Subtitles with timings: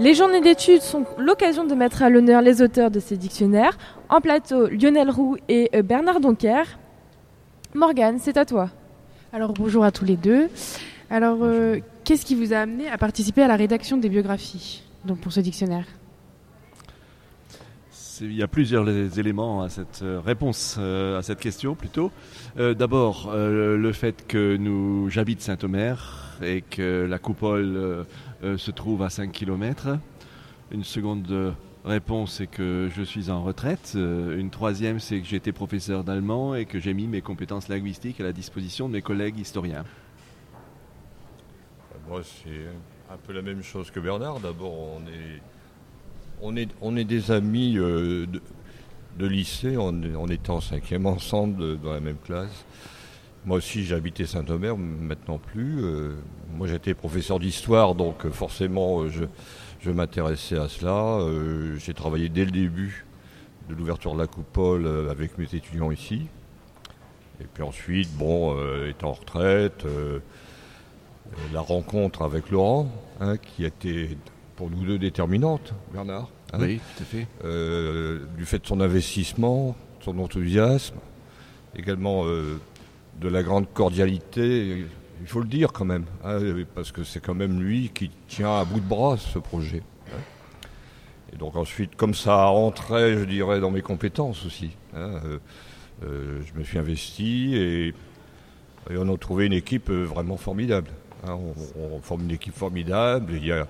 [0.00, 3.78] Les journées d'études sont l'occasion de mettre à l'honneur les auteurs de ces dictionnaires.
[4.08, 6.64] En plateau, Lionel Roux et euh, Bernard Donker.
[7.74, 8.70] Morgane, c'est à toi.
[9.32, 10.48] Alors bonjour à tous les deux.
[11.10, 15.20] Alors euh, qu'est-ce qui vous a amené à participer à la rédaction des biographies donc
[15.20, 15.86] pour ce dictionnaire?
[18.20, 22.10] Il y a plusieurs éléments à cette euh, réponse à cette question plutôt.
[22.56, 27.76] D'abord, le fait que nous j'habite Saint-Omer et que la coupole
[28.42, 29.98] euh, se trouve à 5 km.
[30.70, 33.92] Une seconde réponse, c'est que je suis en retraite.
[33.94, 38.20] Euh, une troisième, c'est que été professeur d'allemand et que j'ai mis mes compétences linguistiques
[38.20, 39.84] à la disposition de mes collègues historiens.
[42.08, 42.66] Moi, c'est
[43.12, 44.40] un peu la même chose que Bernard.
[44.40, 45.00] D'abord,
[46.40, 48.26] on est, des amis euh,
[49.18, 49.76] de, lycée.
[49.76, 52.64] On, on était en cinquième ensemble dans la même classe.
[53.46, 55.84] Moi aussi, j'ai habité Saint-Omer, maintenant plus.
[55.84, 56.14] Euh,
[56.56, 59.10] moi, j'étais professeur d'histoire, donc euh, forcément, euh,
[59.80, 61.18] je, m'intéressais à cela.
[61.76, 63.04] j'ai travaillé dès le début
[63.68, 66.26] de l'ouverture de la coupole avec mes étudiants ici.
[67.38, 68.56] Et puis ensuite, bon,
[68.88, 69.84] étant en retraite,
[71.52, 74.16] la rencontre avec Laurent, hein, qui a été
[74.56, 76.30] pour nous deux déterminante, Bernard.
[76.54, 76.58] Hein.
[76.62, 77.26] oui, tout à fait.
[78.38, 80.96] du fait de son investissement, son enthousiasme,
[81.76, 82.24] également
[83.20, 84.84] de la grande cordialité,
[85.20, 86.38] il faut le dire quand même, hein,
[86.74, 89.82] parce que c'est quand même lui qui tient à bout de bras ce projet.
[90.08, 90.20] Hein.
[91.32, 95.38] Et donc ensuite, comme ça rentrait, je dirais, dans mes compétences aussi, hein, euh,
[96.04, 97.94] euh, je me suis investi et,
[98.90, 100.90] on a trouvé une équipe euh, vraiment formidable.
[101.26, 103.66] On, forme une équipe formidable, il y a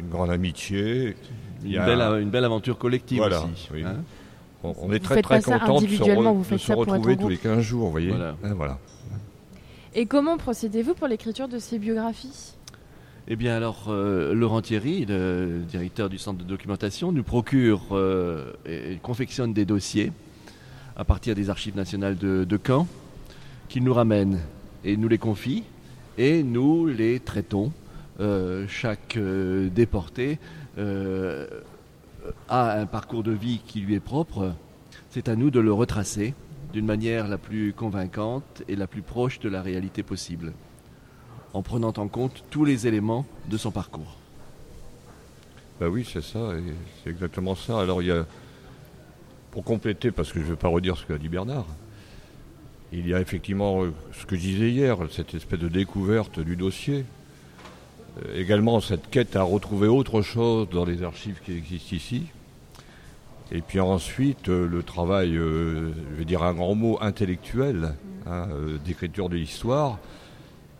[0.00, 1.14] une grande amitié.
[1.62, 3.68] Il y a une, belle, aventure collective aussi.
[4.62, 8.12] On, est très très content de se, retrouver tous les 15 jours, vous voyez.
[8.42, 8.78] Voilà.
[9.94, 12.54] Et comment procédez-vous pour l'écriture de ces biographies?
[13.28, 18.52] Eh bien alors, euh, Laurent Thierry, le directeur du centre de documentation, nous procure euh,
[18.66, 20.12] et confectionne des dossiers
[20.96, 22.86] à partir des archives nationales de, Caen,
[23.68, 24.40] qu'il nous ramène
[24.84, 25.64] et nous les confie,
[26.18, 27.72] et nous les traitons.
[28.18, 30.38] Euh, chaque déporté
[32.48, 34.52] a un parcours de vie qui lui est propre,
[35.10, 36.34] c'est à nous de le retracer
[36.72, 40.52] d'une manière la plus convaincante et la plus proche de la réalité possible,
[41.54, 44.16] en prenant en compte tous les éléments de son parcours.
[45.80, 46.52] Ben oui, c'est ça,
[47.02, 47.80] c'est exactement ça.
[47.80, 48.26] Alors il y a,
[49.50, 51.66] pour compléter, parce que je ne vais pas redire ce qu'a dit Bernard,
[52.92, 56.56] il y a effectivement euh, ce que je disais hier, cette espèce de découverte du
[56.56, 57.04] dossier,
[58.34, 62.22] également cette quête à retrouver autre chose dans les archives qui existent ici.
[63.52, 67.94] Et puis ensuite, euh, le travail, euh, je vais dire un grand mot, intellectuel,
[68.26, 68.48] hein,
[68.84, 69.98] d'écriture de l'histoire,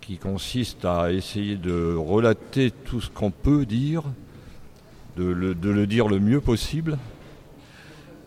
[0.01, 4.03] qui consiste à essayer de relater tout ce qu'on peut dire,
[5.17, 6.99] de le, dire le mieux possible,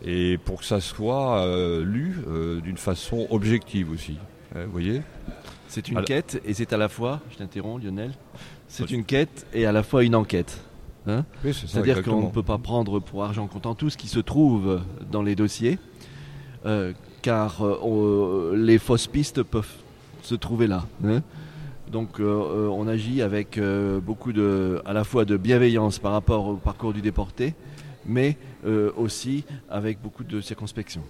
[0.02, 1.46] et pour que ça soit
[1.82, 2.16] lu
[2.62, 4.18] d'une façon objective aussi.
[4.54, 5.02] Vous voyez
[5.68, 8.12] C'est une quête, et c'est à la fois, je t'interromps Lionel,
[8.68, 10.60] c'est une quête et à la fois une enquête.
[11.06, 11.24] Hein?
[11.42, 14.80] C'est-à-dire qu'on ne peut pas prendre pour argent comptant tout ce qui se trouve
[15.10, 15.78] dans les dossiers,
[16.66, 19.72] euh, car euh, les fausses pistes peuvent
[20.22, 20.86] se trouver là.
[21.04, 21.22] Hein?
[21.90, 23.58] Donc euh, on agit avec
[24.04, 27.54] beaucoup de, à la fois de bienveillance par rapport au parcours du déporté,
[28.06, 28.36] mais
[28.96, 31.02] aussi avec beaucoup de circonspection.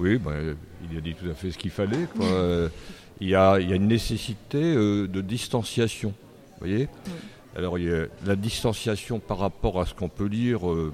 [0.00, 0.56] Oui, ben,
[0.90, 2.08] il a dit tout à fait ce qu'il fallait.
[3.20, 6.14] il y, a, une nécessité euh, de distanciation.
[6.58, 6.88] voyez?
[7.54, 10.90] Alors il y a la distanciation par rapport à ce qu'on peut lire euh,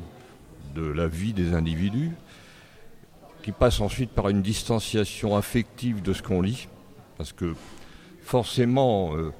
[0.75, 2.11] de la vie des individus,
[3.45, 6.67] qui passe ensuite par une distanciation affective de ce qu'on lit,
[7.17, 7.55] parce que
[8.23, 9.33] forcément, euh,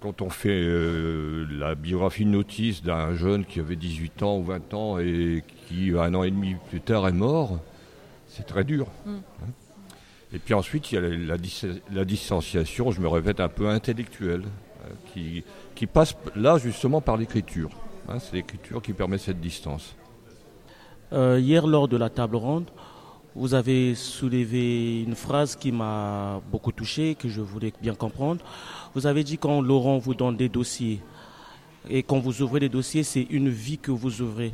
[0.00, 0.60] quand on fait
[1.50, 5.92] la biographie de notice d'un jeune qui avait 18 ans ou 20 ans et qui,
[5.96, 7.60] un an et demi plus tard, est mort,
[8.28, 8.86] c'est très dur.
[9.04, 9.14] Mm.
[9.14, 9.50] Hein.
[10.32, 11.36] Et puis ensuite, il y a
[11.92, 15.44] la, distanciation, je me répète, un peu intellectuelle, hein, qui,
[15.74, 17.70] qui, passe là justement par l'écriture.
[18.08, 18.18] Hein.
[18.18, 19.94] c'est l'écriture qui permet cette distance.
[21.12, 22.70] Euh, hier, lors de la table ronde,
[23.36, 28.44] vous avez soulevé une phrase qui m'a beaucoup touché, que je voulais bien comprendre.
[28.94, 31.00] Vous avez dit quand Laurent vous donne des dossiers,
[31.88, 34.52] et quand vous ouvrez des dossiers, c'est une vie que vous ouvrez.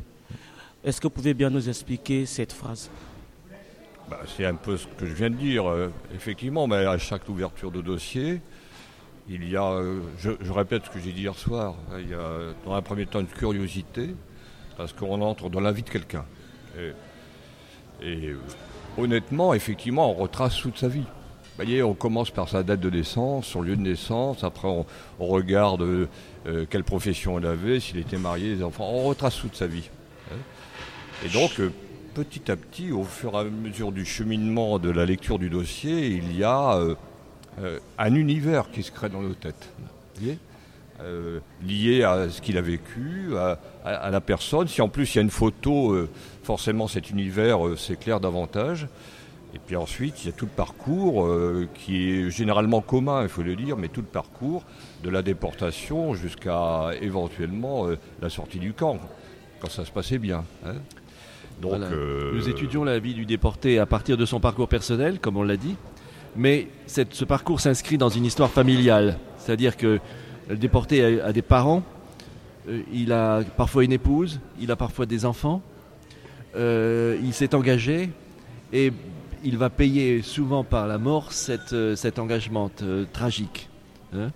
[0.84, 2.90] Est-ce que vous pouvez bien nous expliquer cette phrase?
[4.08, 5.68] Bah, c'est un peu ce que je viens de dire.
[5.68, 8.40] Euh, effectivement, mais à chaque ouverture de dossier,
[9.28, 12.14] il y a, euh, je, répète ce que j'ai dit hier soir, hein, il y
[12.14, 14.14] a dans un premier temps une curiosité,
[14.76, 16.24] parce qu'on entre dans la vie de quelqu'un.
[16.76, 16.92] Et,
[18.04, 18.36] euh,
[18.98, 21.04] honnêtement, effectivement, on retrace toute sa vie.
[21.56, 24.84] voyez, on commence par sa date de naissance, son lieu de naissance, après on,
[25.20, 26.08] regarde
[26.68, 29.88] quelle profession il avait, s'il était marié, les enfants, on retrace toute sa vie.
[30.32, 30.36] Hein.
[31.24, 31.60] Et donc,
[32.14, 36.08] petit à petit, au fur et à mesure du cheminement de la lecture du dossier,
[36.08, 36.78] il y a
[37.98, 39.68] un univers qui se crée dans nos têtes.
[41.62, 43.32] lié à ce qu'il a vécu,
[43.84, 44.68] à, la personne.
[44.68, 45.96] Si en plus il y a une photo,
[46.42, 48.88] forcément cet univers s'éclaire davantage.
[49.54, 53.28] Et puis ensuite, il y a tout le parcours euh, qui est généralement commun, il
[53.28, 54.64] faut le dire, mais tout le parcours
[55.02, 58.98] de la déportation jusqu'à éventuellement euh, la sortie du camp,
[59.60, 60.44] quand ça se passait bien.
[60.64, 60.76] Hein.
[61.62, 65.36] Donc, euh, Nous étudions la vie du déporté à partir de son parcours personnel, comme
[65.36, 65.76] on l'a dit,
[66.36, 70.00] mais ce parcours s'inscrit dans une histoire familiale, c'est-à-dire que
[70.48, 71.82] le déporté a, a des parents,
[72.92, 75.62] il a parfois une épouse, il a parfois des enfants,
[76.56, 78.10] il s'est engagé,
[78.72, 78.92] et
[79.44, 81.30] il va payer souvent par la mort
[81.72, 83.68] euh, cet engagement euh, tragique.
[84.14, 84.30] Hein.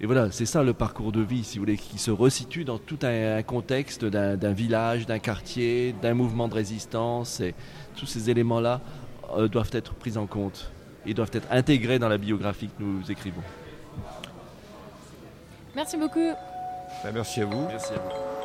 [0.00, 2.78] Et voilà, c'est ça le parcours de vie, si vous voulez, qui se resitue dans
[2.78, 7.40] tout un, contexte d'un village, d'un quartier, d'un mouvement de résistance.
[7.40, 7.54] Et
[7.96, 8.80] tous ces éléments-là
[9.36, 10.70] euh, doivent être pris en compte
[11.06, 13.42] et doivent être intégrés dans la biographie que nous écrivons.
[15.76, 16.32] Merci beaucoup.
[17.02, 17.66] Ben, merci à vous.
[17.68, 18.43] Merci à vous.